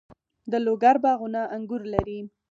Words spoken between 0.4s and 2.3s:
د لوګر باغونه انګور لري.